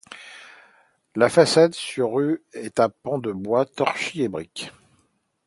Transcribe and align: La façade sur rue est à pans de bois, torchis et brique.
La 1.15 1.29
façade 1.29 1.75
sur 1.75 2.13
rue 2.13 2.43
est 2.53 2.79
à 2.79 2.89
pans 2.89 3.19
de 3.19 3.31
bois, 3.31 3.67
torchis 3.67 4.23
et 4.23 4.29
brique. 4.29 4.71